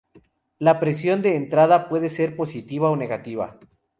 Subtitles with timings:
[0.57, 3.59] La presión de entrada puede ser positiva o negativa.